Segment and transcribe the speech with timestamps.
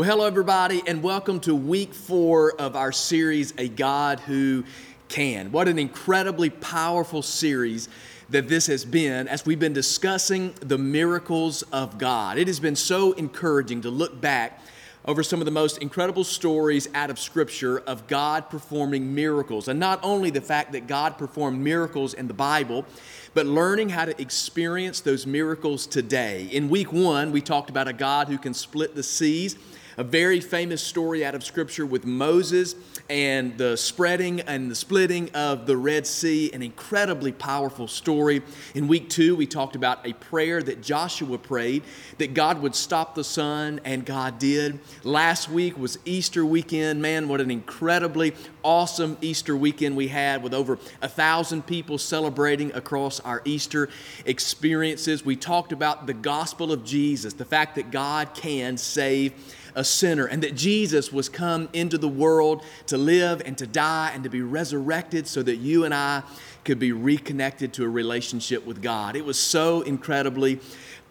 [0.00, 4.64] Well, hello, everybody, and welcome to week four of our series, A God Who
[5.10, 5.52] Can.
[5.52, 7.90] What an incredibly powerful series
[8.30, 12.38] that this has been as we've been discussing the miracles of God.
[12.38, 14.62] It has been so encouraging to look back
[15.04, 19.68] over some of the most incredible stories out of Scripture of God performing miracles.
[19.68, 22.86] And not only the fact that God performed miracles in the Bible,
[23.34, 26.46] but learning how to experience those miracles today.
[26.46, 29.56] In week one, we talked about a God who can split the seas
[30.00, 32.74] a very famous story out of Scripture with Moses
[33.10, 38.40] and the spreading and the splitting of the Red Sea, an incredibly powerful story.
[38.74, 41.82] In week two, we talked about a prayer that Joshua prayed
[42.16, 44.80] that God would stop the sun, and God did.
[45.04, 47.02] Last week was Easter weekend.
[47.02, 52.72] Man, what an incredibly awesome Easter weekend we had with over a thousand people celebrating
[52.72, 53.90] across our Easter
[54.24, 55.26] experiences.
[55.26, 59.34] We talked about the gospel of Jesus, the fact that God can save
[59.74, 64.10] a sinner and that Jesus was come into the world to live and to die
[64.14, 66.22] and to be resurrected so that you and I
[66.64, 69.16] could be reconnected to a relationship with God.
[69.16, 70.60] It was so incredibly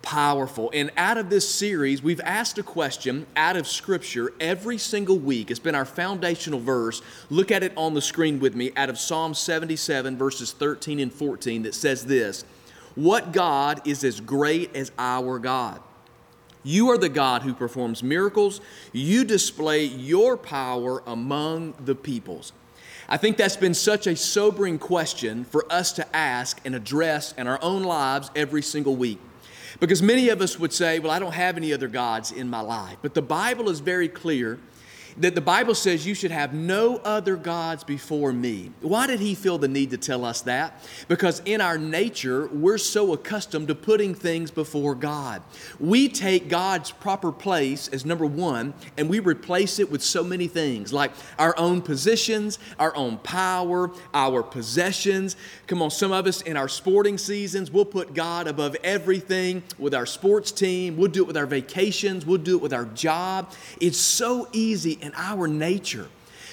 [0.01, 0.71] powerful.
[0.73, 5.51] And out of this series, we've asked a question out of Scripture every single week.
[5.51, 7.01] It's been our foundational verse.
[7.29, 11.13] Look at it on the screen with me out of Psalm 77, verses 13 and
[11.13, 12.43] 14, that says this
[12.95, 15.81] What God is as great as our God?
[16.63, 18.61] You are the God who performs miracles.
[18.91, 22.51] You display your power among the peoples.
[23.07, 27.47] I think that's been such a sobering question for us to ask and address in
[27.47, 29.19] our own lives every single week.
[29.79, 32.61] Because many of us would say, Well, I don't have any other gods in my
[32.61, 32.97] life.
[33.01, 34.59] But the Bible is very clear
[35.17, 38.71] that the Bible says you should have no other gods before me.
[38.81, 40.85] Why did he feel the need to tell us that?
[41.07, 45.41] Because in our nature, we're so accustomed to putting things before God.
[45.79, 50.47] We take God's proper place as number one and we replace it with so many
[50.47, 55.35] things like our own positions, our own power, our possessions.
[55.67, 59.93] Come on, some of us in our sporting seasons, we'll put God above everything with
[59.93, 63.53] our sports team, we'll do it with our vacations, we'll do it with our job.
[63.79, 66.09] It's so easy in our nature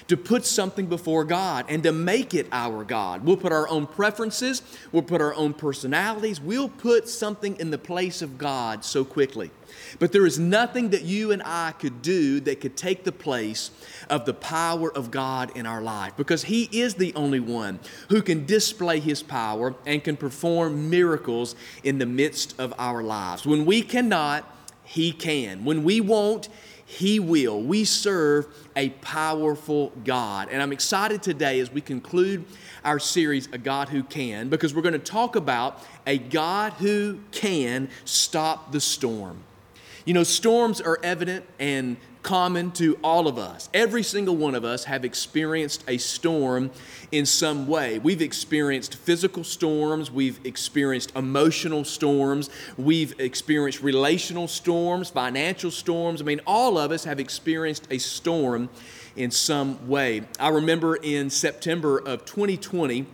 [0.08, 3.24] to put something before God and to make it our God.
[3.24, 4.62] We'll put our own preferences,
[4.92, 9.50] we'll put our own personalities, we'll put something in the place of God so quickly.
[9.98, 13.70] But there is nothing that you and I could do that could take the place
[14.08, 18.22] of the power of God in our life because He is the only one who
[18.22, 23.44] can display His power and can perform miracles in the midst of our lives.
[23.44, 24.50] When we cannot,
[24.84, 25.64] He can.
[25.64, 26.48] When we won't,
[26.86, 27.60] he will.
[27.60, 30.48] We serve a powerful God.
[30.50, 32.44] And I'm excited today as we conclude
[32.84, 37.18] our series, A God Who Can, because we're going to talk about a God who
[37.32, 39.42] can stop the storm.
[40.04, 41.96] You know, storms are evident and
[42.26, 43.70] common to all of us.
[43.72, 46.72] Every single one of us have experienced a storm
[47.12, 48.00] in some way.
[48.00, 56.20] We've experienced physical storms, we've experienced emotional storms, we've experienced relational storms, financial storms.
[56.20, 58.70] I mean, all of us have experienced a storm
[59.14, 60.22] in some way.
[60.40, 63.06] I remember in September of 2020,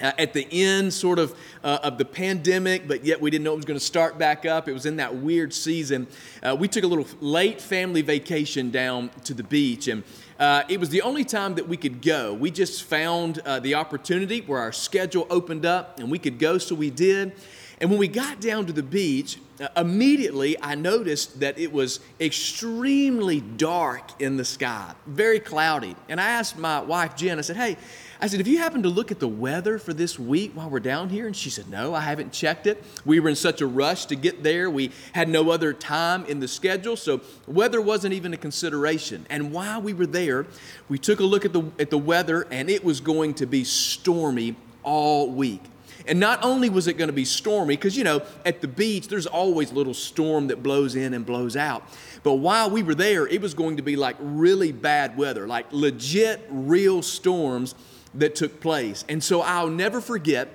[0.00, 3.52] uh, at the end sort of uh, of the pandemic but yet we didn't know
[3.52, 4.68] it was going to start back up.
[4.68, 6.06] It was in that weird season.
[6.42, 10.02] Uh, we took a little late family vacation down to the beach and
[10.38, 12.34] uh, it was the only time that we could go.
[12.34, 16.58] We just found uh, the opportunity where our schedule opened up and we could go
[16.58, 17.32] so we did.
[17.80, 22.00] And when we got down to the beach Uh, immediately I noticed that it was
[22.20, 25.96] extremely dark in the sky, very cloudy.
[26.10, 27.78] And I asked my wife, Jen, I said, Hey,
[28.20, 30.80] I said, Have you happened to look at the weather for this week while we're
[30.80, 31.26] down here?
[31.26, 32.84] And she said, No, I haven't checked it.
[33.06, 34.68] We were in such a rush to get there.
[34.68, 39.26] We had no other time in the schedule, so weather wasn't even a consideration.
[39.30, 40.46] And while we were there,
[40.90, 43.64] we took a look at the, at the weather, and it was going to be
[43.64, 45.62] stormy all week.
[46.08, 49.08] And not only was it going to be stormy, because, you know, at the beach,
[49.08, 51.82] there's always a little storm that blows in and blows out.
[52.22, 55.66] But while we were there, it was going to be like really bad weather, like
[55.70, 57.74] legit, real storms
[58.14, 59.04] that took place.
[59.08, 60.48] And so I'll never forget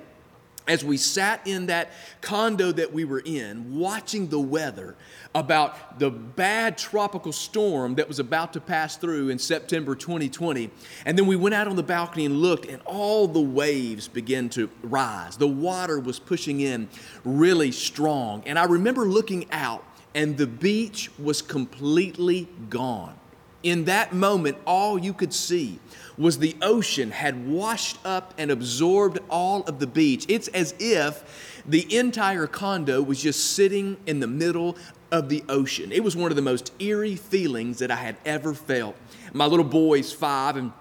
[0.66, 4.96] as we sat in that condo that we were in, watching the weather
[5.34, 10.70] about the bad tropical storm that was about to pass through in September 2020.
[11.06, 14.48] And then we went out on the balcony and looked, and all the waves began
[14.50, 15.36] to rise.
[15.36, 16.88] The water was pushing in
[17.24, 18.42] really strong.
[18.46, 19.84] And I remember looking out,
[20.14, 23.14] and the beach was completely gone.
[23.62, 25.78] In that moment, all you could see
[26.18, 30.26] was the ocean had washed up and absorbed all of the beach.
[30.28, 34.76] It's as if the entire condo was just sitting in the middle
[35.10, 35.92] of the ocean.
[35.92, 38.96] It was one of the most eerie feelings that I had ever felt.
[39.32, 40.72] My little boy's five, and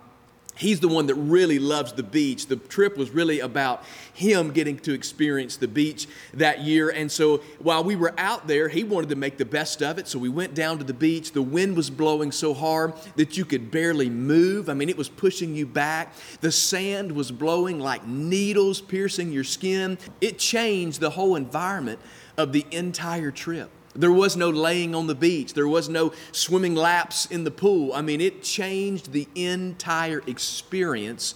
[0.62, 2.46] he's the one that really loves the beach.
[2.46, 6.90] The trip was really about him getting to experience the beach that year.
[6.90, 10.08] And so while we were out there, he wanted to make the best of it.
[10.08, 11.32] So we went down to the beach.
[11.32, 14.70] The wind was blowing so hard that you could barely move.
[14.70, 16.14] I mean, it was pushing you back.
[16.42, 19.98] The sand was blowing like needles piercing your skin.
[20.22, 22.00] It changed the whole environment
[22.38, 23.72] of the entire trip.
[23.96, 25.54] There was no laying on the beach.
[25.54, 27.94] There was no swimming laps in the pool.
[27.94, 31.36] I mean, it changed the entire experience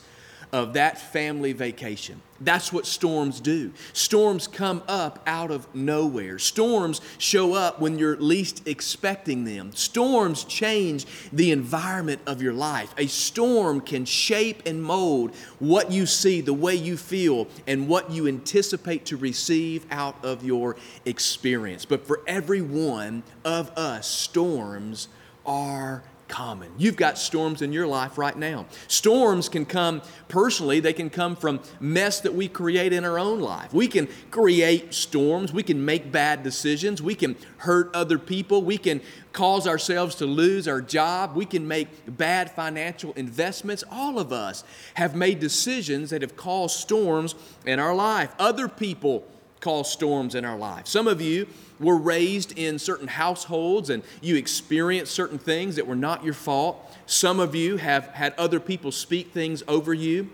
[0.51, 2.21] of that family vacation.
[2.41, 3.71] That's what storms do.
[3.93, 6.37] Storms come up out of nowhere.
[6.37, 9.71] Storms show up when you're least expecting them.
[9.73, 12.93] Storms change the environment of your life.
[12.97, 18.11] A storm can shape and mold what you see, the way you feel, and what
[18.11, 21.85] you anticipate to receive out of your experience.
[21.85, 25.07] But for every one of us, storms
[25.45, 26.03] are
[26.35, 26.69] common.
[26.77, 28.65] You've got storms in your life right now.
[28.89, 33.39] Storms can come personally, they can come from mess that we create in our own
[33.39, 33.73] life.
[33.73, 38.77] We can create storms, we can make bad decisions, we can hurt other people, we
[38.77, 38.99] can
[39.31, 43.85] cause ourselves to lose our job, we can make bad financial investments.
[43.89, 44.65] All of us
[44.95, 47.33] have made decisions that have caused storms
[47.65, 48.35] in our life.
[48.39, 49.25] Other people
[49.59, 50.87] cause storms in our life.
[50.87, 51.47] Some of you
[51.79, 56.95] were raised in certain households and you experienced certain things that were not your fault.
[57.05, 60.29] Some of you have had other people speak things over you,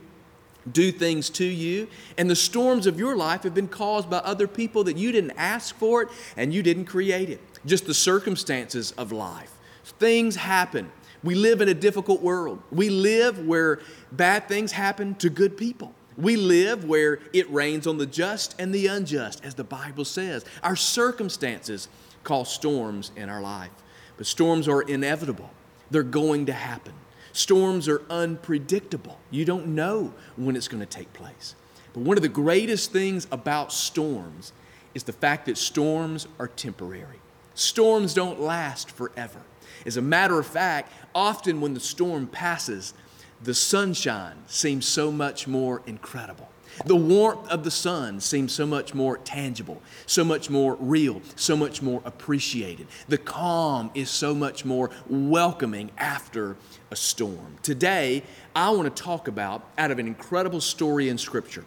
[0.71, 1.87] do things to you,
[2.17, 5.33] and the storms of your life have been caused by other people that you didn't
[5.37, 7.41] ask for it and you didn't create it.
[7.65, 9.51] Just the circumstances of life.
[9.83, 10.91] Things happen.
[11.23, 12.61] We live in a difficult world.
[12.71, 13.79] We live where
[14.11, 15.93] bad things happen to good people.
[16.21, 20.45] We live where it rains on the just and the unjust, as the Bible says.
[20.61, 21.89] Our circumstances
[22.23, 23.71] cause storms in our life,
[24.17, 25.49] but storms are inevitable,
[25.89, 26.93] they're going to happen.
[27.33, 29.17] Storms are unpredictable.
[29.31, 31.55] You don't know when it's going to take place.
[31.93, 34.53] But one of the greatest things about storms
[34.93, 37.19] is the fact that storms are temporary.
[37.55, 39.41] Storms don't last forever.
[39.85, 42.93] As a matter of fact, often when the storm passes,
[43.43, 46.49] the sunshine seems so much more incredible.
[46.85, 51.57] The warmth of the sun seems so much more tangible, so much more real, so
[51.57, 52.87] much more appreciated.
[53.09, 56.55] The calm is so much more welcoming after
[56.89, 57.57] a storm.
[57.61, 58.23] Today,
[58.55, 61.65] I want to talk about, out of an incredible story in Scripture,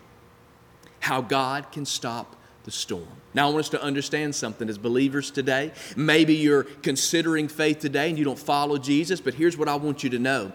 [1.01, 3.07] how God can stop the storm.
[3.35, 5.73] Now, I want us to understand something as believers today.
[5.97, 10.03] Maybe you're considering faith today and you don't follow Jesus, but here's what I want
[10.03, 10.53] you to know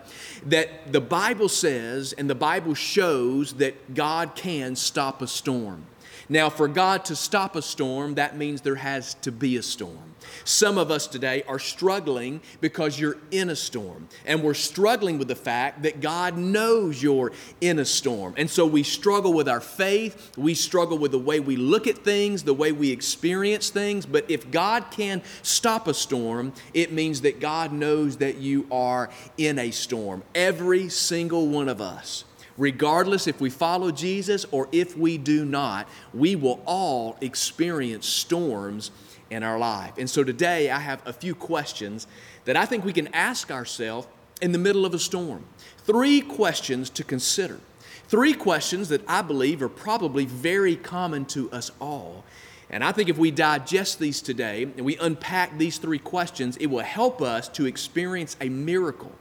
[0.47, 5.85] that the Bible says and the Bible shows that God can stop a storm.
[6.29, 10.09] Now, for God to stop a storm, that means there has to be a storm.
[10.43, 14.07] Some of us today are struggling because you're in a storm.
[14.25, 17.31] And we're struggling with the fact that God knows you're
[17.61, 18.35] in a storm.
[18.37, 20.37] And so we struggle with our faith.
[20.37, 24.05] We struggle with the way we look at things, the way we experience things.
[24.05, 29.09] But if God can stop a storm, it means that God knows that you are
[29.37, 30.23] in a storm.
[30.35, 32.23] Every single one of us
[32.59, 38.91] regardless if we follow Jesus or if we do not, we will all experience storms
[39.31, 39.93] in our life.
[39.97, 42.05] And so today I have a few questions
[42.45, 44.07] that I think we can ask ourselves
[44.41, 45.45] in the middle of a storm.
[45.77, 47.59] Three questions to consider.
[48.07, 52.25] Three questions that I believe are probably very common to us all.
[52.69, 56.67] And I think if we digest these today and we unpack these three questions, it
[56.67, 59.11] will help us to experience a miracle,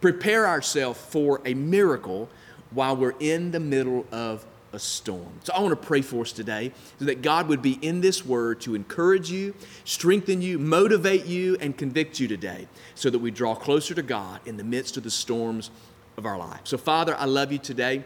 [0.00, 2.28] prepare ourselves for a miracle
[2.74, 5.32] while we're in the middle of a storm.
[5.44, 8.24] So I want to pray for us today so that God would be in this
[8.24, 13.30] word to encourage you, strengthen you, motivate you, and convict you today so that we
[13.30, 15.70] draw closer to God in the midst of the storms
[16.16, 16.60] of our life.
[16.64, 18.04] So, Father, I love you today.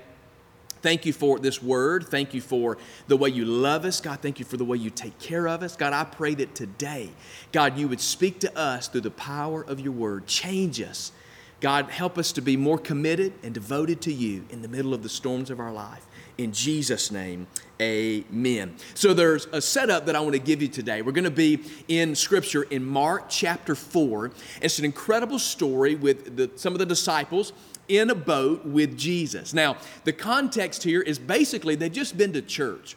[0.82, 2.06] Thank you for this word.
[2.08, 2.76] Thank you for
[3.08, 4.00] the way you love us.
[4.00, 5.74] God, thank you for the way you take care of us.
[5.74, 7.10] God, I pray that today,
[7.50, 10.26] God, you would speak to us through the power of your word.
[10.26, 11.12] Change us
[11.60, 15.02] God, help us to be more committed and devoted to you in the middle of
[15.02, 16.06] the storms of our life.
[16.36, 17.46] In Jesus' name,
[17.80, 18.76] amen.
[18.92, 21.00] So there's a setup that I want to give you today.
[21.00, 24.32] We're going to be in Scripture in Mark chapter 4.
[24.60, 27.54] It's an incredible story with the, some of the disciples
[27.88, 29.54] in a boat with Jesus.
[29.54, 32.96] Now, the context here is basically they've just been to church.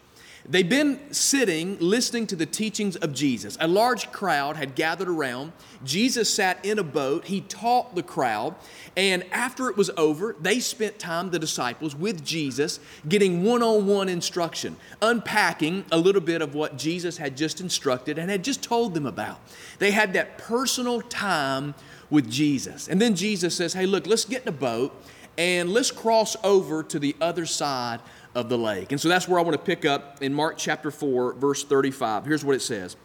[0.50, 3.56] They'd been sitting listening to the teachings of Jesus.
[3.62, 5.52] A large crowd had gathered around.
[5.84, 7.26] Jesus sat in a boat.
[7.26, 8.56] He taught the crowd.
[8.98, 13.86] And after it was over, they spent time, the disciples, with Jesus, getting one on
[13.86, 18.64] one instruction, unpacking a little bit of what Jesus had just instructed and had just
[18.64, 19.40] told them about.
[19.78, 21.76] They had that personal time
[22.10, 22.88] with Jesus.
[22.88, 25.00] And then Jesus says, Hey, look, let's get in a boat
[25.38, 28.02] and let's cross over to the other side
[28.36, 28.92] of the lake.
[28.92, 32.26] And so that's where I want to pick up in Mark chapter 4, verse 35.
[32.26, 32.96] Here's what it says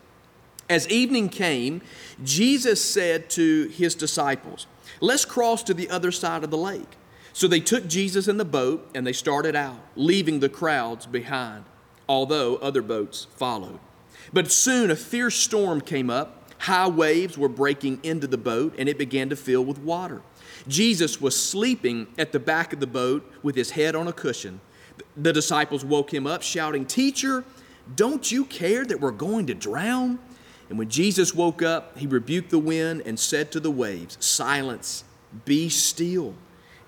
[0.69, 1.83] As evening came,
[2.23, 4.67] Jesus said to his disciples,
[5.01, 6.97] Let's cross to the other side of the lake.
[7.33, 11.65] So they took Jesus in the boat and they started out, leaving the crowds behind,
[12.09, 13.81] although other boats followed.
[14.33, 16.53] But soon a fierce storm came up.
[16.59, 20.23] High waves were breaking into the boat, and it began to fill with water.
[20.67, 24.61] Jesus was sleeping at the back of the boat with his head on a cushion.
[25.17, 27.45] The disciples woke him up, shouting, Teacher,
[27.95, 30.19] don't you care that we're going to drown?
[30.69, 35.05] And when Jesus woke up, he rebuked the wind and said to the waves, Silence,
[35.45, 36.35] be still.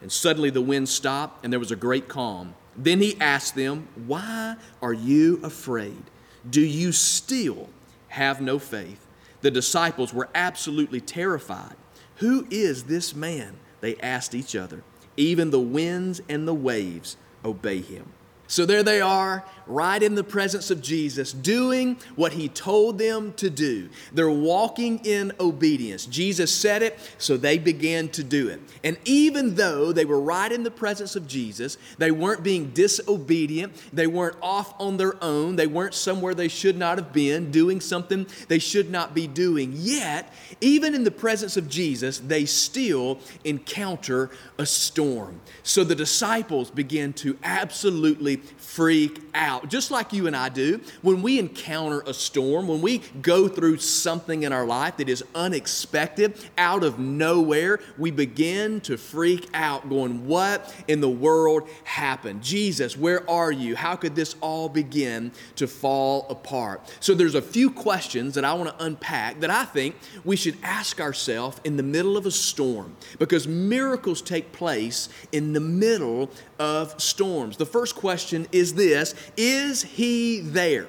[0.00, 2.54] And suddenly the wind stopped, and there was a great calm.
[2.76, 6.02] Then he asked them, Why are you afraid?
[6.48, 7.68] Do you still
[8.08, 9.06] have no faith?
[9.40, 11.76] The disciples were absolutely terrified.
[12.16, 13.56] Who is this man?
[13.80, 14.82] They asked each other.
[15.16, 18.12] Even the winds and the waves obey him.
[18.48, 23.32] So there they are, right in the presence of Jesus, doing what he told them
[23.34, 23.88] to do.
[24.12, 26.06] They're walking in obedience.
[26.06, 28.60] Jesus said it, so they began to do it.
[28.84, 33.72] And even though they were right in the presence of Jesus, they weren't being disobedient,
[33.92, 37.80] they weren't off on their own, they weren't somewhere they should not have been, doing
[37.80, 39.72] something they should not be doing.
[39.74, 45.40] Yet, even in the presence of Jesus, they still encounter a storm.
[45.62, 51.22] So the disciples begin to absolutely freak out, just like you and I do when
[51.22, 56.34] we encounter a storm, when we go through something in our life that is unexpected,
[56.58, 62.42] out of nowhere, we begin to freak out, going, What in the world happened?
[62.42, 63.76] Jesus, where are you?
[63.76, 66.82] How could this all begin to fall apart?
[67.00, 70.56] So there's a few questions that I want to unpack that I think we should
[70.62, 76.30] ask ourselves in the middle of a storm because miracles take place in the middle
[76.58, 77.56] of storms.
[77.56, 79.14] The first question is this
[79.48, 80.88] Is he there?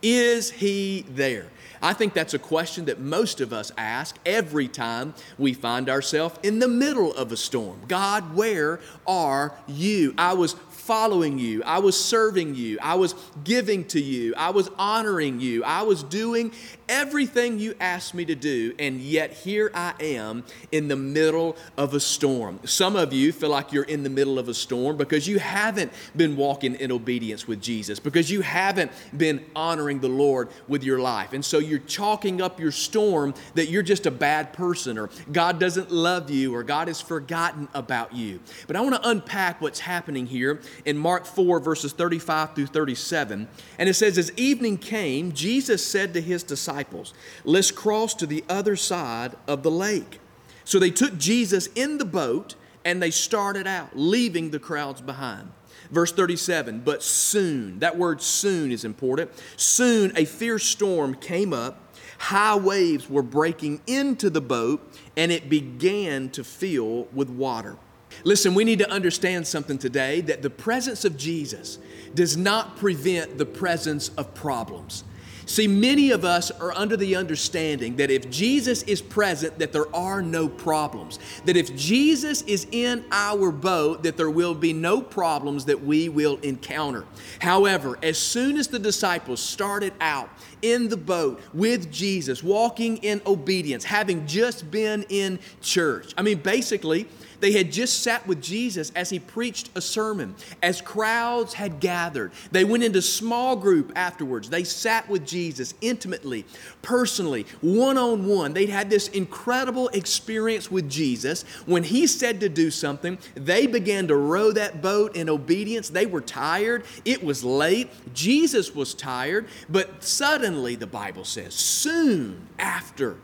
[0.00, 1.48] Is he there?
[1.82, 6.38] I think that's a question that most of us ask every time we find ourselves
[6.42, 7.78] in the middle of a storm.
[7.88, 10.14] God, where are you?
[10.16, 11.62] I was following you.
[11.64, 12.78] I was serving you.
[12.82, 14.34] I was giving to you.
[14.36, 15.62] I was honoring you.
[15.62, 16.52] I was doing
[16.88, 18.74] everything you asked me to do.
[18.78, 22.58] And yet here I am in the middle of a storm.
[22.64, 25.92] Some of you feel like you're in the middle of a storm because you haven't
[26.16, 30.98] been walking in obedience with Jesus, because you haven't been honoring the Lord with your
[30.98, 31.32] life.
[31.32, 35.60] And so you're chalking up your storm that you're just a bad person or God
[35.60, 38.40] doesn't love you or God has forgotten about you.
[38.66, 43.48] But I want to unpack what's happening here in Mark 4, verses 35 through 37.
[43.78, 48.44] And it says, As evening came, Jesus said to his disciples, Let's cross to the
[48.48, 50.20] other side of the lake.
[50.64, 55.50] So they took Jesus in the boat and they started out, leaving the crowds behind.
[55.90, 59.30] Verse 37 But soon, that word soon is important.
[59.56, 61.94] Soon a fierce storm came up.
[62.18, 64.80] High waves were breaking into the boat,
[65.16, 67.76] and it began to fill with water.
[68.24, 71.78] Listen, we need to understand something today that the presence of Jesus
[72.14, 75.04] does not prevent the presence of problems.
[75.50, 79.92] See, many of us are under the understanding that if Jesus is present, that there
[79.92, 81.18] are no problems.
[81.44, 86.08] That if Jesus is in our boat, that there will be no problems that we
[86.08, 87.04] will encounter.
[87.40, 90.30] However, as soon as the disciples started out
[90.62, 96.38] in the boat with Jesus, walking in obedience, having just been in church, I mean,
[96.38, 97.08] basically,
[97.40, 102.32] they had just sat with Jesus as he preached a sermon, as crowds had gathered.
[102.52, 104.50] They went into small group afterwards.
[104.50, 106.44] They sat with Jesus intimately,
[106.82, 108.52] personally, one on one.
[108.52, 111.42] They'd had this incredible experience with Jesus.
[111.66, 115.88] When he said to do something, they began to row that boat in obedience.
[115.88, 116.84] They were tired.
[117.04, 117.90] It was late.
[118.14, 119.46] Jesus was tired.
[119.68, 123.16] But suddenly, the Bible says, soon after,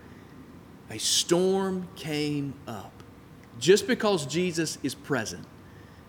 [0.91, 2.96] a storm came up.
[3.59, 5.45] Just because Jesus is present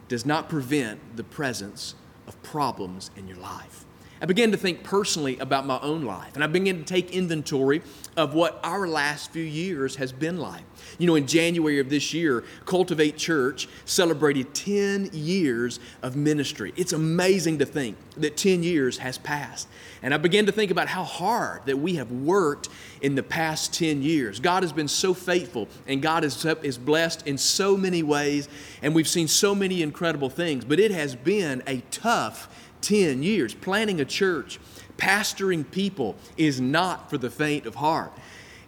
[0.07, 1.95] does not prevent the presence
[2.27, 3.86] of problems in your life.
[4.21, 7.81] I began to think personally about my own life, and I began to take inventory
[8.15, 10.63] of what our last few years has been like.
[10.97, 16.73] You know, in January of this year, Cultivate Church celebrated 10 years of ministry.
[16.75, 19.67] It's amazing to think that 10 years has passed.
[20.01, 22.69] And I began to think about how hard that we have worked
[23.01, 24.39] in the past 10 years.
[24.39, 28.49] God has been so faithful, and God is, is blessed in so many ways,
[28.81, 32.49] and we've seen so many incredible things, but it has been a tough
[32.81, 33.53] 10 years.
[33.53, 34.59] Planning a church,
[34.97, 38.11] pastoring people is not for the faint of heart.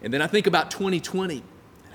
[0.01, 1.43] And then I think about 2020,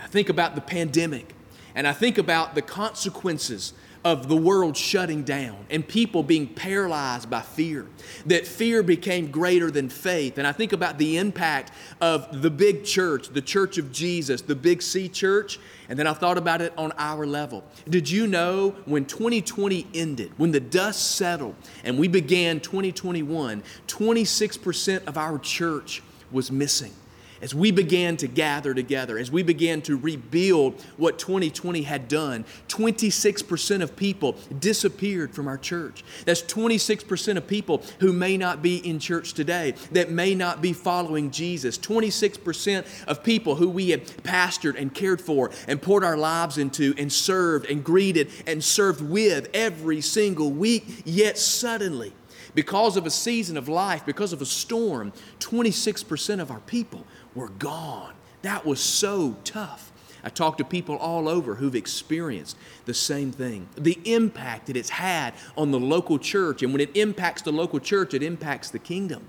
[0.02, 1.34] I think about the pandemic,
[1.74, 3.72] and I think about the consequences
[4.04, 7.86] of the world shutting down and people being paralyzed by fear.
[8.26, 10.36] That fear became greater than faith.
[10.36, 14.54] And I think about the impact of the big church, the church of Jesus, the
[14.54, 15.58] big C church.
[15.88, 17.64] And then I thought about it on our level.
[17.88, 25.04] Did you know when 2020 ended, when the dust settled and we began 2021, 26%
[25.06, 26.92] of our church was missing?
[27.40, 32.44] As we began to gather together, as we began to rebuild what 2020 had done,
[32.68, 36.04] 26% of people disappeared from our church.
[36.24, 40.72] That's 26% of people who may not be in church today, that may not be
[40.72, 41.78] following Jesus.
[41.78, 46.94] 26% of people who we had pastored and cared for and poured our lives into
[46.96, 52.12] and served and greeted and served with every single week, yet suddenly,
[52.54, 57.48] because of a season of life, because of a storm, 26% of our people were
[57.48, 58.14] gone.
[58.42, 59.90] That was so tough.
[60.24, 63.68] I talked to people all over who've experienced the same thing.
[63.76, 67.78] The impact that it's had on the local church, and when it impacts the local
[67.78, 69.28] church, it impacts the kingdom.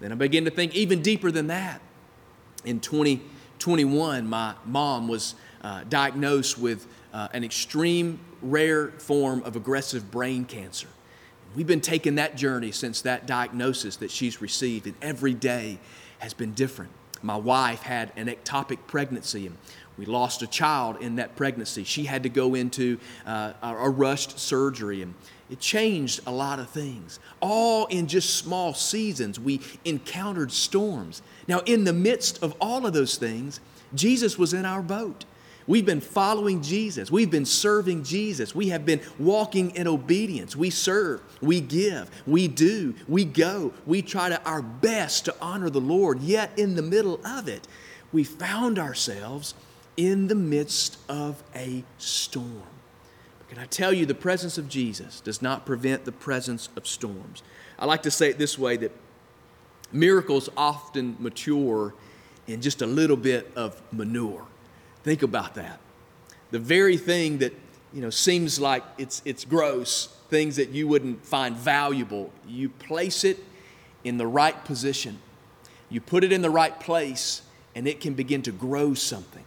[0.00, 1.80] Then I began to think even deeper than that.
[2.64, 10.10] In 2021, my mom was uh, diagnosed with uh, an extreme rare form of aggressive
[10.10, 10.88] brain cancer.
[11.56, 15.78] We've been taking that journey since that diagnosis that she's received, and every day
[16.18, 16.90] has been different
[17.24, 19.56] my wife had an ectopic pregnancy and
[19.96, 21.84] we lost a child in that pregnancy.
[21.84, 25.14] She had to go into uh, a rushed surgery and
[25.48, 27.20] it changed a lot of things.
[27.40, 31.22] All in just small seasons, we encountered storms.
[31.48, 33.60] Now, in the midst of all of those things,
[33.94, 35.24] Jesus was in our boat.
[35.66, 37.10] We've been following Jesus.
[37.10, 38.54] We've been serving Jesus.
[38.54, 40.54] We have been walking in obedience.
[40.54, 43.72] We serve, we give, we do, we go.
[43.86, 46.20] We try to our best to honor the Lord.
[46.20, 47.66] Yet in the middle of it,
[48.12, 49.54] we found ourselves
[49.96, 52.62] in the midst of a storm.
[53.38, 56.86] But can I tell you, the presence of Jesus does not prevent the presence of
[56.86, 57.42] storms.
[57.78, 58.92] I like to say it this way that
[59.92, 61.94] miracles often mature
[62.46, 64.46] in just a little bit of manure.
[65.04, 65.78] Think about that.
[66.50, 67.52] The very thing that
[67.92, 73.22] you know seems like it's it's gross, things that you wouldn't find valuable, you place
[73.22, 73.38] it
[74.02, 75.18] in the right position.
[75.90, 77.42] You put it in the right place
[77.74, 79.44] and it can begin to grow something.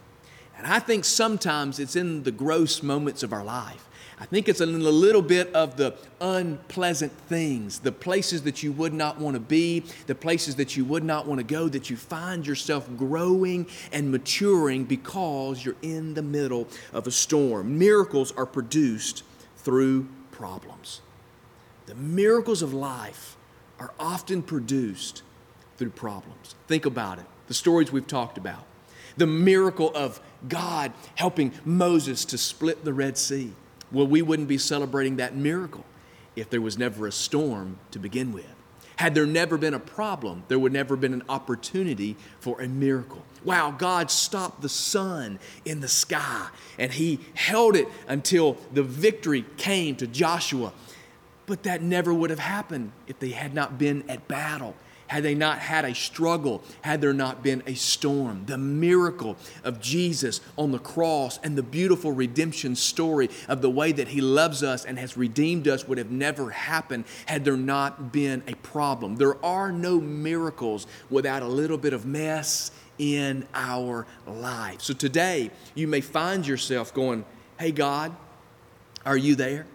[0.56, 3.87] And I think sometimes it's in the gross moments of our life
[4.20, 8.92] I think it's a little bit of the unpleasant things, the places that you would
[8.92, 11.96] not want to be, the places that you would not want to go, that you
[11.96, 17.78] find yourself growing and maturing because you're in the middle of a storm.
[17.78, 19.22] Miracles are produced
[19.56, 21.00] through problems.
[21.86, 23.36] The miracles of life
[23.78, 25.22] are often produced
[25.76, 26.56] through problems.
[26.66, 27.24] Think about it.
[27.46, 28.64] The stories we've talked about.
[29.16, 33.52] The miracle of God helping Moses to split the Red Sea
[33.92, 35.84] well, we wouldn't be celebrating that miracle
[36.36, 38.46] if there was never a storm to begin with.
[38.96, 42.66] Had there never been a problem, there would never have been an opportunity for a
[42.66, 43.22] miracle.
[43.44, 46.48] Wow, God stopped the sun in the sky
[46.78, 50.72] and he held it until the victory came to Joshua.
[51.46, 54.74] But that never would have happened if they had not been at battle
[55.08, 58.44] had they not had a struggle, had there not been a storm.
[58.46, 63.92] The miracle of Jesus on the cross and the beautiful redemption story of the way
[63.92, 68.12] that He loves us and has redeemed us would have never happened had there not
[68.12, 69.16] been a problem.
[69.16, 74.82] There are no miracles without a little bit of mess in our life.
[74.82, 77.24] So today, you may find yourself going,
[77.58, 78.14] Hey, God,
[79.04, 79.66] are you there?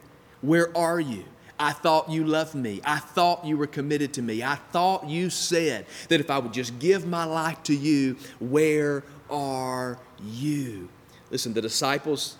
[0.41, 1.25] Where are you?
[1.59, 2.81] I thought you loved me.
[2.83, 4.43] I thought you were committed to me.
[4.43, 9.03] I thought you said that if I would just give my life to you, where
[9.29, 10.89] are you?
[11.29, 12.37] Listen, the disciples,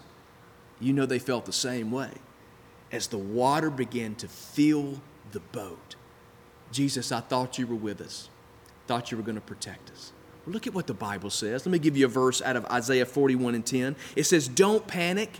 [0.79, 2.11] you know they felt the same way.
[2.91, 5.95] As the water began to fill the boat,
[6.71, 8.29] Jesus, I thought you were with us,
[8.87, 10.11] thought you were going to protect us.
[10.45, 11.65] Look at what the Bible says.
[11.65, 13.95] Let me give you a verse out of Isaiah 41 and 10.
[14.15, 15.39] It says, Don't panic,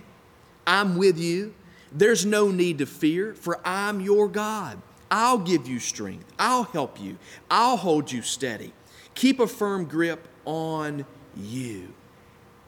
[0.66, 1.54] I'm with you.
[1.94, 4.82] There's no need to fear, for I'm your God.
[5.12, 6.24] I'll give you strength.
[6.40, 7.18] I'll help you.
[7.48, 8.72] I'll hold you steady.
[9.14, 11.94] Keep a firm grip on you.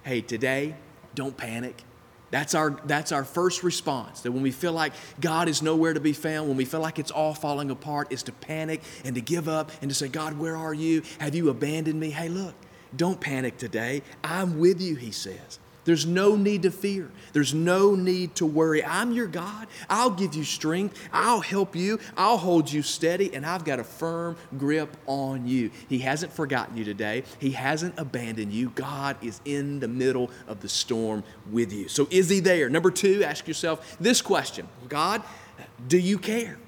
[0.04, 0.76] Hey, today,
[1.16, 1.82] don't panic.
[2.30, 4.20] That's our, that's our first response.
[4.20, 7.00] That when we feel like God is nowhere to be found, when we feel like
[7.00, 10.38] it's all falling apart, is to panic and to give up and to say, God,
[10.38, 11.02] where are you?
[11.18, 12.10] Have you abandoned me?
[12.10, 12.54] Hey, look,
[12.94, 14.02] don't panic today.
[14.22, 15.58] I'm with you, he says.
[15.86, 17.10] There's no need to fear.
[17.32, 18.84] There's no need to worry.
[18.84, 19.68] I'm your God.
[19.88, 20.98] I'll give you strength.
[21.12, 21.98] I'll help you.
[22.16, 25.70] I'll hold you steady, and I've got a firm grip on you.
[25.88, 27.22] He hasn't forgotten you today.
[27.38, 28.70] He hasn't abandoned you.
[28.70, 31.88] God is in the middle of the storm with you.
[31.88, 32.68] So, is He there?
[32.68, 35.22] Number two, ask yourself this question God,
[35.86, 36.58] do you care?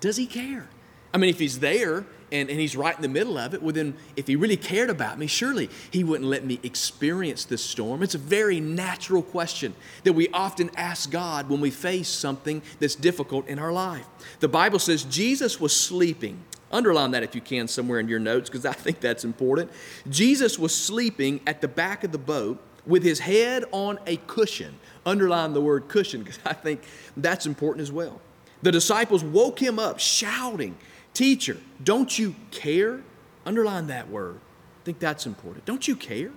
[0.00, 0.68] Does He care?
[1.16, 3.72] I mean, if He's there, and, and he's right in the middle of it, well,
[3.72, 8.02] then if he really cared about me, surely he wouldn't let me experience this storm.
[8.02, 9.74] It's a very natural question
[10.04, 14.04] that we often ask God when we face something that's difficult in our life.
[14.40, 16.42] The Bible says Jesus was sleeping.
[16.72, 19.70] Underline that if you can somewhere in your notes, because I think that's important.
[20.10, 24.74] Jesus was sleeping at the back of the boat with his head on a cushion.
[25.06, 26.82] Underline the word cushion, because I think
[27.16, 28.20] that's important as well.
[28.62, 30.76] The disciples woke him up shouting
[31.16, 33.00] Teacher, don't you care?
[33.46, 34.36] Underline that word.
[34.36, 35.64] I think that's important.
[35.64, 36.30] Don't you care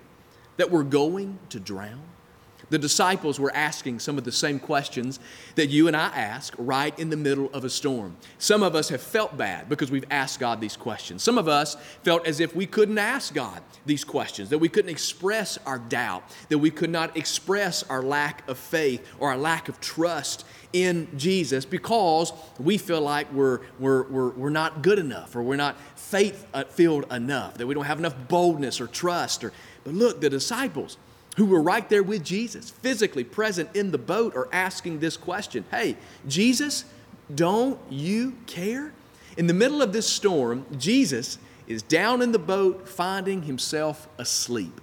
[0.55, 1.99] that we're going to drown?
[2.69, 5.19] The disciples were asking some of the same questions
[5.55, 8.17] that you and I ask right in the middle of a storm.
[8.37, 11.23] Some of us have felt bad because we've asked God these questions.
[11.23, 14.91] Some of us felt as if we couldn't ask God these questions, that we couldn't
[14.91, 19.69] express our doubt, that we could not express our lack of faith or our lack
[19.69, 25.35] of trust in Jesus because we feel like we're, we're, we're, we're not good enough
[25.35, 29.43] or we're not faith uh, filled enough, that we don't have enough boldness or trust.
[29.43, 29.51] Or,
[29.83, 30.97] but look, the disciples,
[31.39, 35.63] who were right there with Jesus, physically present in the boat, are asking this question
[35.71, 35.95] Hey,
[36.27, 36.83] Jesus,
[37.33, 38.91] don't you care?
[39.37, 44.81] In the middle of this storm, Jesus is down in the boat finding himself asleep.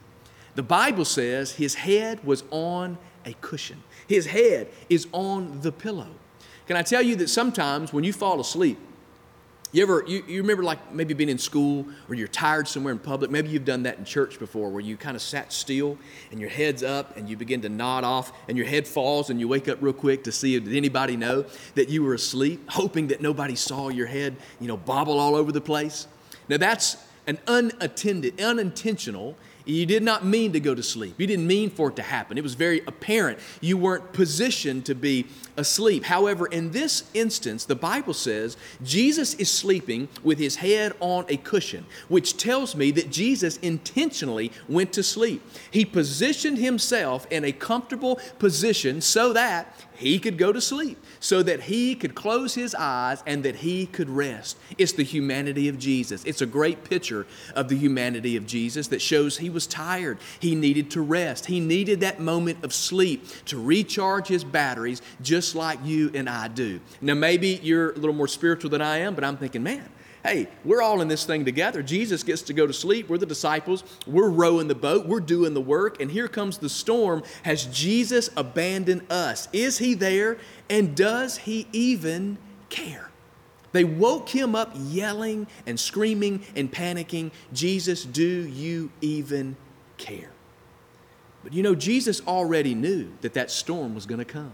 [0.54, 6.08] The Bible says his head was on a cushion, his head is on the pillow.
[6.66, 8.78] Can I tell you that sometimes when you fall asleep,
[9.76, 12.98] you ever, you, you remember like maybe being in school or you're tired somewhere in
[12.98, 13.30] public?
[13.30, 15.98] Maybe you've done that in church before where you kind of sat still
[16.30, 19.38] and your head's up and you begin to nod off and your head falls and
[19.38, 22.70] you wake up real quick to see if did anybody know that you were asleep,
[22.70, 26.06] hoping that nobody saw your head, you know, bobble all over the place.
[26.48, 29.36] Now that's an unattended, unintentional
[29.66, 31.16] you did not mean to go to sleep.
[31.18, 32.38] You didn't mean for it to happen.
[32.38, 33.40] It was very apparent.
[33.60, 35.26] You weren't positioned to be
[35.56, 36.04] asleep.
[36.04, 41.36] However, in this instance, the Bible says Jesus is sleeping with his head on a
[41.36, 45.42] cushion, which tells me that Jesus intentionally went to sleep.
[45.70, 51.42] He positioned himself in a comfortable position so that he could go to sleep so
[51.42, 54.56] that he could close his eyes and that he could rest.
[54.78, 56.24] It's the humanity of Jesus.
[56.24, 60.18] It's a great picture of the humanity of Jesus that shows he was tired.
[60.40, 61.46] He needed to rest.
[61.46, 66.48] He needed that moment of sleep to recharge his batteries just like you and I
[66.48, 66.80] do.
[67.00, 69.88] Now, maybe you're a little more spiritual than I am, but I'm thinking, man,
[70.24, 71.82] hey, we're all in this thing together.
[71.82, 73.08] Jesus gets to go to sleep.
[73.08, 73.84] We're the disciples.
[74.08, 75.06] We're rowing the boat.
[75.06, 76.00] We're doing the work.
[76.00, 77.22] And here comes the storm.
[77.44, 79.46] Has Jesus abandoned us?
[79.52, 80.38] Is he there?
[80.68, 82.38] And does he even
[82.70, 83.10] care?
[83.76, 89.54] They woke him up yelling and screaming and panicking Jesus, do you even
[89.98, 90.30] care?
[91.44, 94.52] But you know, Jesus already knew that that storm was going to come.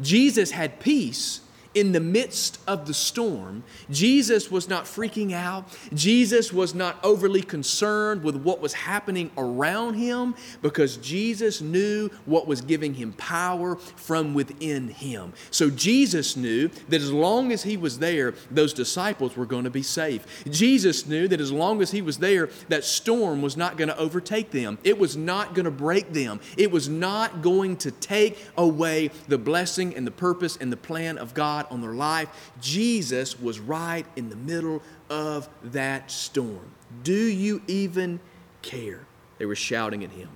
[0.00, 1.40] Jesus had peace
[1.74, 5.66] in the midst of the storm, Jesus was not freaking out.
[5.92, 12.46] Jesus was not overly concerned with what was happening around him because Jesus knew what
[12.46, 15.32] was giving him power from within him.
[15.50, 19.70] So Jesus knew that as long as he was there, those disciples were going to
[19.70, 20.44] be safe.
[20.48, 23.98] Jesus knew that as long as he was there, that storm was not going to
[23.98, 24.78] overtake them.
[24.84, 26.40] It was not going to break them.
[26.56, 31.18] It was not going to take away the blessing and the purpose and the plan
[31.18, 32.52] of God on their life.
[32.60, 36.70] Jesus was right in the middle of that storm.
[37.02, 38.20] Do you even
[38.62, 39.00] care?
[39.38, 40.28] They were shouting at him.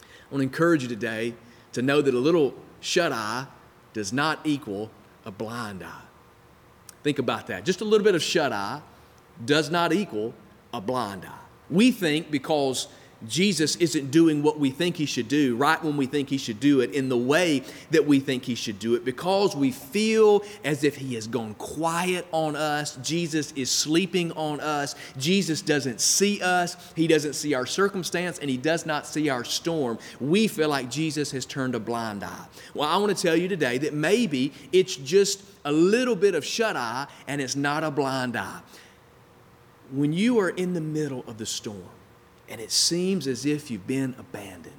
[0.00, 1.34] I want to encourage you today
[1.72, 3.46] to know that a little shut eye
[3.92, 4.90] does not equal
[5.24, 6.02] a blind eye.
[7.02, 7.64] Think about that.
[7.64, 8.80] Just a little bit of shut eye
[9.44, 10.34] does not equal
[10.72, 11.38] a blind eye.
[11.70, 12.88] We think because
[13.28, 16.60] Jesus isn't doing what we think he should do right when we think he should
[16.60, 20.42] do it in the way that we think he should do it because we feel
[20.64, 22.96] as if he has gone quiet on us.
[22.96, 24.94] Jesus is sleeping on us.
[25.16, 26.76] Jesus doesn't see us.
[26.94, 29.98] He doesn't see our circumstance and he does not see our storm.
[30.20, 32.46] We feel like Jesus has turned a blind eye.
[32.74, 36.44] Well, I want to tell you today that maybe it's just a little bit of
[36.44, 38.60] shut eye and it's not a blind eye.
[39.92, 41.93] When you are in the middle of the storm,
[42.48, 44.74] and it seems as if you've been abandoned.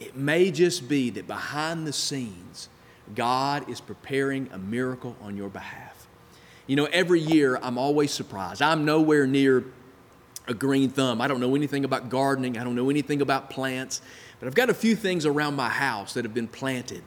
[0.00, 2.68] It may just be that behind the scenes,
[3.14, 6.06] God is preparing a miracle on your behalf.
[6.66, 8.62] You know, every year I'm always surprised.
[8.62, 9.64] I'm nowhere near
[10.46, 11.20] a green thumb.
[11.20, 14.02] I don't know anything about gardening, I don't know anything about plants,
[14.40, 17.02] but I've got a few things around my house that have been planted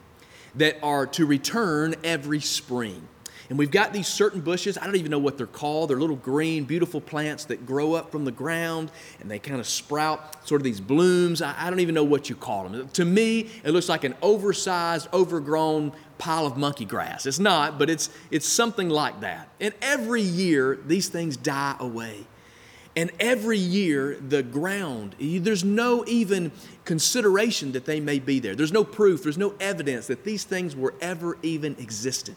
[0.56, 3.08] that are to return every spring.
[3.50, 4.78] And we've got these certain bushes.
[4.78, 5.90] I don't even know what they're called.
[5.90, 9.68] They're little green, beautiful plants that grow up from the ground and they kind of
[9.68, 11.42] sprout sort of these blooms.
[11.42, 12.90] I, I don't even know what you call them.
[12.90, 17.26] To me, it looks like an oversized, overgrown pile of monkey grass.
[17.26, 19.48] It's not, but it's, it's something like that.
[19.62, 22.26] And every year, these things die away.
[22.98, 26.52] And every year, the ground, there's no even
[26.84, 28.56] consideration that they may be there.
[28.56, 32.36] There's no proof, there's no evidence that these things were ever even existed.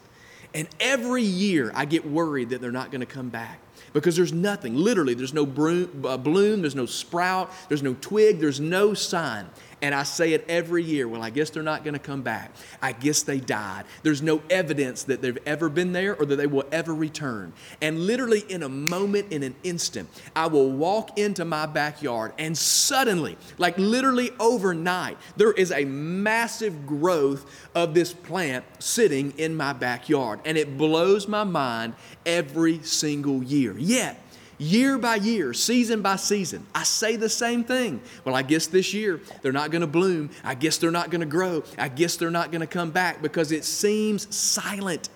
[0.55, 3.59] And every year I get worried that they're not going to come back
[3.93, 4.75] because there's nothing.
[4.75, 9.47] Literally, there's no uh, bloom, there's no sprout, there's no twig, there's no sign.
[9.83, 11.09] And I say it every year.
[11.09, 12.53] Well, I guess they're not going to come back.
[12.83, 13.85] I guess they died.
[14.03, 17.53] There's no evidence that they've ever been there or that they will ever return.
[17.81, 22.57] And literally, in a moment, in an instant, I will walk into my backyard and
[22.57, 29.73] suddenly, like literally overnight, there is a massive growth of this plant sitting in my
[29.73, 30.41] backyard.
[30.45, 31.95] And it blows my mind
[32.27, 33.70] every single year.
[33.79, 34.21] Yet,
[34.59, 36.67] year by year, season by season.
[36.75, 38.01] I say the same thing.
[38.25, 40.31] Well, I guess this year they're not going to bloom.
[40.45, 41.65] I guess they're not going to grow.
[41.79, 45.09] I guess they're not going to come back because it seems silent.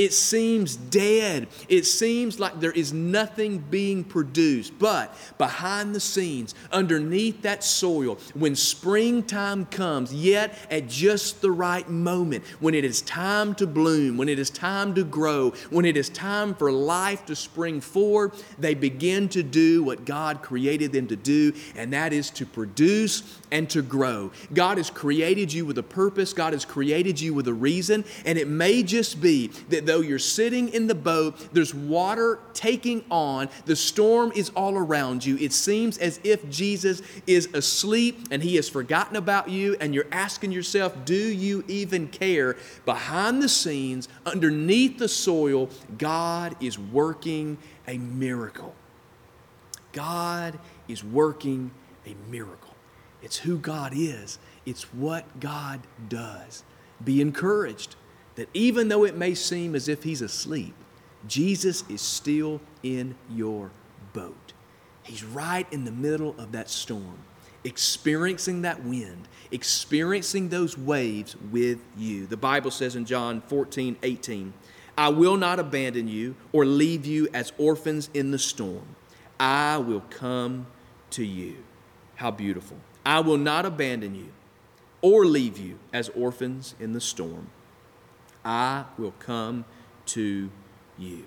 [0.00, 1.48] It seems dead.
[1.68, 4.78] It seems like there is nothing being produced.
[4.78, 11.86] But behind the scenes, underneath that soil, when springtime comes, yet at just the right
[11.86, 15.98] moment, when it is time to bloom, when it is time to grow, when it
[15.98, 21.08] is time for life to spring forward, they begin to do what God created them
[21.08, 24.30] to do, and that is to produce and to grow.
[24.54, 28.38] God has created you with a purpose, God has created you with a reason, and
[28.38, 33.48] it may just be that though you're sitting in the boat, there's water taking on,
[33.64, 35.36] the storm is all around you.
[35.38, 40.06] It seems as if Jesus is asleep and he has forgotten about you, and you're
[40.12, 42.56] asking yourself, Do you even care?
[42.84, 48.76] Behind the scenes, underneath the soil, God is working a miracle.
[49.90, 51.72] God is working
[52.06, 52.76] a miracle.
[53.22, 56.62] It's who God is, it's what God does.
[57.04, 57.96] Be encouraged
[58.40, 60.72] that even though it may seem as if he's asleep,
[61.28, 63.70] Jesus is still in your
[64.14, 64.54] boat.
[65.02, 67.18] He's right in the middle of that storm,
[67.64, 72.26] experiencing that wind, experiencing those waves with you.
[72.26, 74.54] The Bible says in John 14, 18,
[74.96, 78.96] I will not abandon you or leave you as orphans in the storm.
[79.38, 80.66] I will come
[81.10, 81.56] to you.
[82.14, 82.78] How beautiful.
[83.04, 84.32] I will not abandon you
[85.02, 87.50] or leave you as orphans in the storm.
[88.44, 89.64] I will come
[90.06, 90.50] to
[90.98, 91.26] you.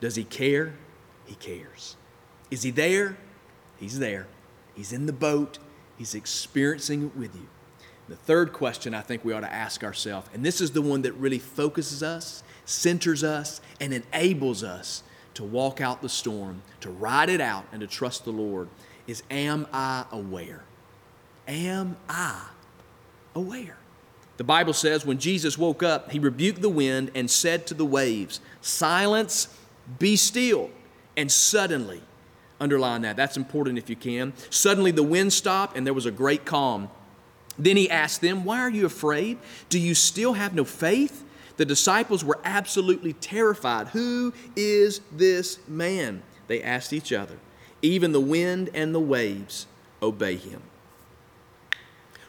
[0.00, 0.74] Does he care?
[1.26, 1.96] He cares.
[2.50, 3.16] Is he there?
[3.78, 4.26] He's there.
[4.74, 5.58] He's in the boat.
[5.96, 7.48] He's experiencing it with you.
[8.08, 11.02] The third question I think we ought to ask ourselves, and this is the one
[11.02, 15.02] that really focuses us, centers us, and enables us
[15.34, 18.68] to walk out the storm, to ride it out, and to trust the Lord,
[19.06, 20.64] is Am I aware?
[21.48, 22.48] Am I
[23.34, 23.76] aware?
[24.36, 27.84] The Bible says when Jesus woke up, he rebuked the wind and said to the
[27.84, 29.48] waves, Silence,
[29.98, 30.70] be still.
[31.16, 32.02] And suddenly,
[32.58, 34.32] underline that, that's important if you can.
[34.50, 36.90] Suddenly the wind stopped and there was a great calm.
[37.56, 39.38] Then he asked them, Why are you afraid?
[39.68, 41.24] Do you still have no faith?
[41.56, 43.88] The disciples were absolutely terrified.
[43.88, 46.22] Who is this man?
[46.48, 47.36] They asked each other.
[47.80, 49.68] Even the wind and the waves
[50.02, 50.62] obey him.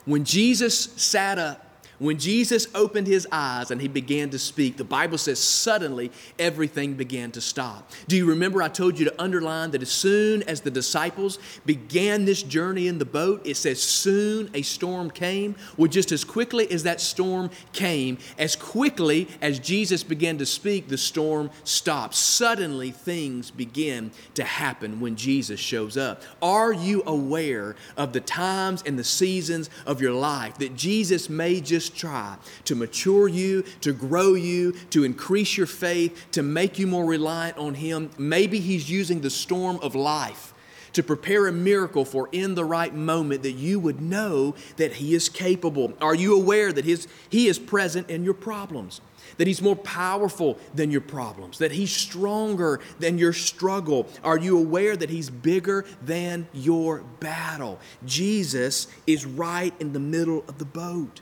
[0.06, 1.65] When Jesus sat up
[1.98, 6.96] When Jesus opened his eyes and he began to speak, the Bible says suddenly everything
[6.96, 7.90] began to stop.
[8.08, 12.26] Do you remember I told you to underline that as soon as the disciples began
[12.26, 15.56] this journey in the boat, it says soon a storm came?
[15.78, 20.90] Well, just as quickly as that storm came, as quickly as Jesus began to speak,
[20.90, 22.16] the storm stopped.
[22.16, 26.24] Suddenly things begin to happen when Jesus shows up.
[26.42, 31.62] Are you aware of the times and the seasons of your life that Jesus may
[31.62, 36.88] just try to mature you, to grow you, to increase your faith, to make you
[36.88, 38.10] more reliant on Him.
[38.18, 40.54] Maybe He's using the storm of life
[40.96, 45.14] to prepare a miracle for in the right moment that you would know that He
[45.14, 45.94] is capable.
[46.00, 49.02] Are you aware that his, He is present in your problems?
[49.38, 54.08] That He's more powerful than your problems, that He's stronger than your struggle.
[54.24, 57.78] Are you aware that He's bigger than your battle?
[58.06, 61.20] Jesus is right in the middle of the boat.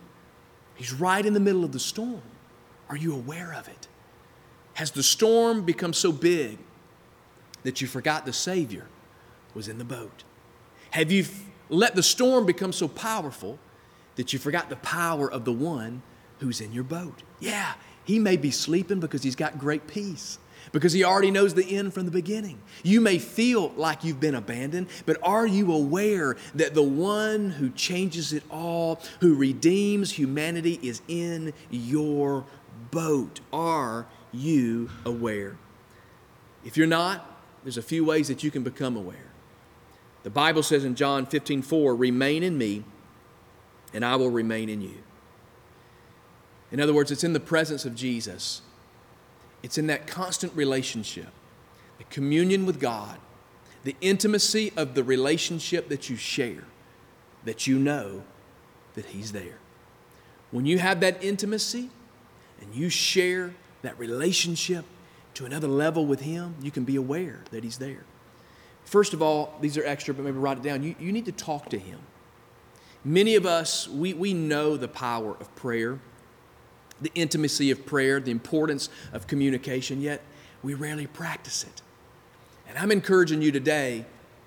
[0.75, 2.21] He's right in the middle of the storm.
[2.89, 3.87] Are you aware of it?
[4.73, 6.57] Has the storm become so big
[7.63, 8.87] that you forgot the Savior
[9.53, 10.23] was in the boat?
[10.91, 11.25] Have you
[11.69, 13.59] let the storm become so powerful
[14.15, 16.01] that you forgot the power of the one
[16.39, 17.23] who's in your boat?
[17.39, 20.39] Yeah, he may be sleeping because he's got great peace
[20.71, 22.59] because He already knows the end from the beginning.
[22.83, 27.69] You may feel like you've been abandoned, but are you aware that the one who
[27.69, 32.45] changes it all, who redeems humanity, is in your
[32.91, 33.39] boat?
[33.51, 35.57] Are you aware?
[36.65, 37.29] If you're not,
[37.63, 39.31] there's a few ways that you can become aware.
[40.23, 42.83] The Bible says in John 15 4, remain in me,
[43.93, 45.03] and I will remain in you.
[46.71, 48.61] In other words, it's in the presence of Jesus
[49.63, 51.29] it's in that constant relationship,
[51.97, 53.17] the communion with God,
[53.85, 56.65] the intimacy of the relationship that you share,
[57.45, 58.23] that you know
[58.93, 59.57] that He's there.
[60.51, 61.89] When you have that intimacy
[62.61, 64.85] and you share that relationship
[65.33, 68.03] to another level with Him, you can be aware that He's there.
[68.85, 70.83] First of all, these are extra, but maybe write it down.
[70.83, 71.99] You, you need to talk to Him.
[73.05, 75.99] Many of us, we, we know the power of prayer
[77.03, 80.21] the intimacy of prayer, the importance of communication, yet
[80.61, 81.81] we rarely practice it.
[82.67, 84.05] And I'm encouraging you today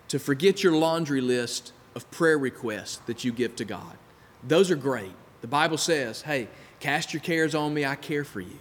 [0.09, 3.97] to forget your laundry list of prayer requests that you give to God.
[4.43, 5.13] Those are great.
[5.41, 6.49] The Bible says, hey,
[6.81, 8.59] cast your cares on me, I care for you.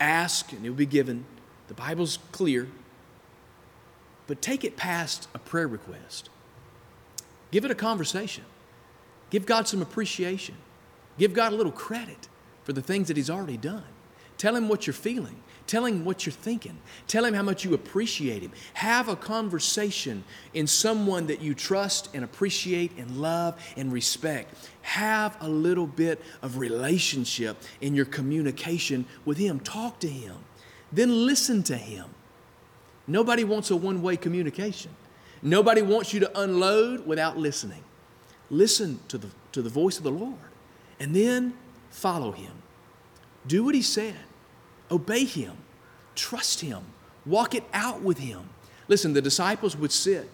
[0.00, 1.24] Ask and it will be given.
[1.68, 2.68] The Bible's clear.
[4.26, 6.30] But take it past a prayer request.
[7.50, 8.44] Give it a conversation.
[9.30, 10.54] Give God some appreciation.
[11.18, 12.28] Give God a little credit
[12.64, 13.84] for the things that He's already done.
[14.38, 15.36] Tell Him what you're feeling.
[15.66, 16.76] Tell Him what you're thinking.
[17.06, 18.52] Tell Him how much you appreciate Him.
[18.74, 24.68] Have a conversation in someone that you trust and appreciate and love and respect.
[24.82, 29.60] Have a little bit of relationship in your communication with Him.
[29.60, 30.36] Talk to Him.
[30.90, 32.06] Then listen to Him.
[33.06, 34.90] Nobody wants a one way communication.
[35.42, 37.82] Nobody wants you to unload without listening.
[38.50, 40.36] Listen to the, to the voice of the Lord.
[41.00, 41.54] And then
[41.92, 42.52] follow him.
[43.46, 44.16] Do what he said.
[44.90, 45.56] Obey him.
[46.14, 46.82] Trust him.
[47.24, 48.48] Walk it out with him.
[48.88, 50.28] Listen, the disciples would sit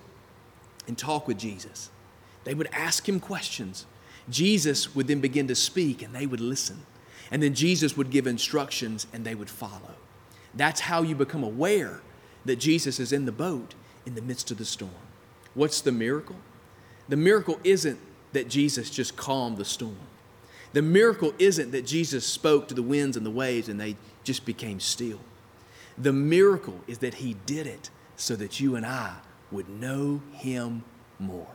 [0.87, 1.91] and talk with Jesus.
[2.45, 3.87] They would ask him questions.
[4.31, 6.83] Jesus would then begin to speak and they would listen.
[7.31, 9.95] And then Jesus would give instructions and they would follow.
[10.55, 12.01] That's how you become aware
[12.45, 13.75] that Jesus is in the boat
[14.07, 14.91] in the midst of the storm.
[15.55, 16.37] What's the miracle?
[17.09, 17.99] The miracle isn't
[18.33, 20.08] that Jesus just calmed the storm.
[20.73, 24.45] The miracle isn't that Jesus spoke to the winds and the waves and they just
[24.45, 25.21] became still.
[25.97, 29.17] The miracle is that he did it so that you and I
[29.51, 30.85] would know him
[31.19, 31.47] more.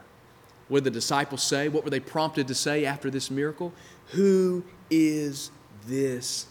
[0.68, 1.68] What did the disciples say?
[1.70, 3.74] What were they prompted to say after this miracle?
[4.08, 5.52] Who is
[5.86, 6.48] this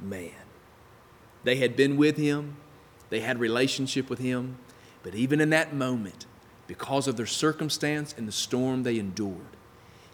[0.00, 0.32] man?
[1.44, 2.56] They had been with him,
[3.10, 4.58] they had relationship with him,
[5.02, 6.26] but even in that moment,
[6.66, 9.56] because of their circumstance and the storm they endured,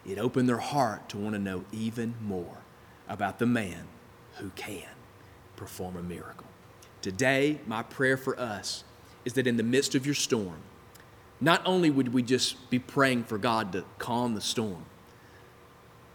[0.07, 2.57] it opened their heart to want to know even more
[3.07, 3.87] about the man
[4.37, 4.83] who can
[5.55, 6.47] perform a miracle.
[7.01, 8.83] Today, my prayer for us
[9.25, 10.57] is that in the midst of your storm,
[11.41, 14.85] not only would we just be praying for God to calm the storm,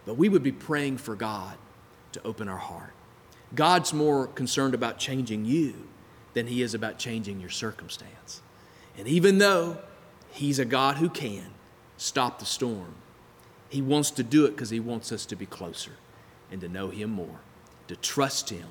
[0.05, 1.57] but we would be praying for God
[2.13, 2.93] to open our heart.
[3.53, 5.87] God's more concerned about changing you
[6.33, 8.41] than he is about changing your circumstance.
[8.97, 9.77] And even though
[10.31, 11.45] he's a God who can
[11.97, 12.95] stop the storm,
[13.71, 15.91] he wants to do it because He wants us to be closer
[16.51, 17.39] and to know Him more,
[17.87, 18.67] to trust Him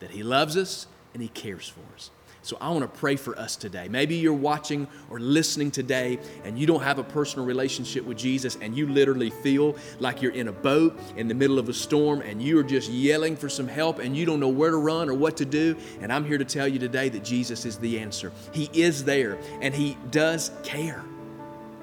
[0.00, 2.10] that He loves us and He cares for us.
[2.42, 3.86] So I want to pray for us today.
[3.88, 8.56] Maybe you're watching or listening today and you don't have a personal relationship with Jesus
[8.60, 12.22] and you literally feel like you're in a boat in the middle of a storm
[12.22, 15.08] and you are just yelling for some help and you don't know where to run
[15.08, 15.76] or what to do.
[16.00, 18.32] And I'm here to tell you today that Jesus is the answer.
[18.52, 21.04] He is there and He does care.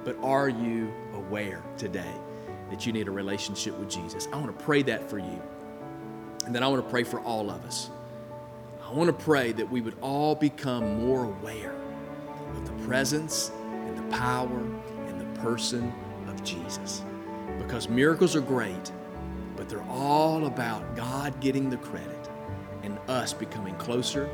[0.04, 2.14] But are you aware today
[2.70, 4.28] that you need a relationship with Jesus?
[4.32, 5.42] I want to pray that for you.
[6.46, 7.90] And then I want to pray for all of us.
[8.82, 11.76] I want to pray that we would all become more aware
[12.56, 14.60] of the presence and the power
[15.08, 15.94] and the person
[16.30, 17.04] of Jesus.
[17.58, 18.92] Because miracles are great,
[19.58, 22.30] but they're all about God getting the credit
[22.84, 24.30] and us becoming closer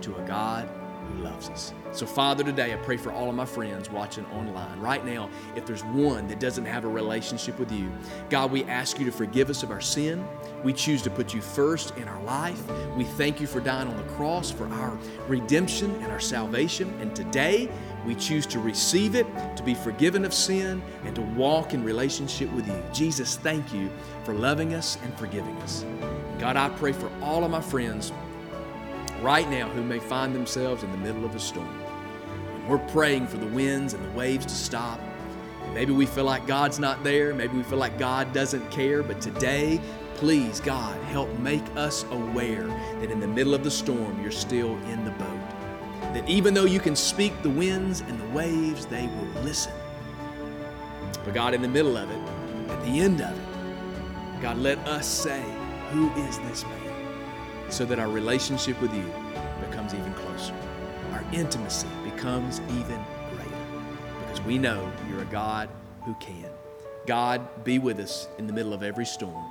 [0.00, 0.68] to a God
[1.16, 1.72] loves us.
[1.92, 4.78] So, Father, today I pray for all of my friends watching online.
[4.80, 7.90] Right now, if there's one that doesn't have a relationship with you,
[8.30, 10.26] God, we ask you to forgive us of our sin.
[10.62, 12.62] We choose to put you first in our life.
[12.96, 16.92] We thank you for dying on the cross for our redemption and our salvation.
[17.00, 17.70] And today,
[18.06, 22.50] we choose to receive it, to be forgiven of sin, and to walk in relationship
[22.52, 22.82] with you.
[22.92, 23.90] Jesus, thank you
[24.24, 25.84] for loving us and forgiving us.
[26.38, 28.12] God, I pray for all of my friends
[29.20, 31.68] right now who may find themselves in the middle of a storm.
[32.54, 35.00] And we're praying for the winds and the waves to stop.
[35.74, 37.34] Maybe we feel like God's not there.
[37.34, 39.02] Maybe we feel like God doesn't care.
[39.02, 39.80] But today,
[40.14, 44.76] please, God, help make us aware that in the middle of the storm, you're still
[44.84, 45.40] in the boat.
[46.14, 49.72] That even though you can speak the winds and the waves, they will listen.
[51.24, 55.06] But God, in the middle of it, at the end of it, God, let us
[55.06, 55.42] say,
[55.90, 56.77] Who is this man?
[57.68, 59.12] So that our relationship with you
[59.68, 60.54] becomes even closer.
[61.12, 63.04] Our intimacy becomes even
[63.34, 63.50] greater
[64.20, 65.68] because we know you're a God
[66.04, 66.50] who can.
[67.06, 69.44] God, be with us in the middle of every storm.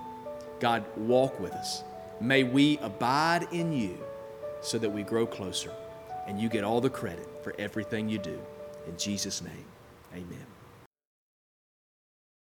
[0.59, 1.83] God, walk with us.
[2.19, 3.97] May we abide in you
[4.61, 5.71] so that we grow closer
[6.27, 8.39] and you get all the credit for everything you do.
[8.87, 9.65] In Jesus' name,
[10.13, 10.46] amen.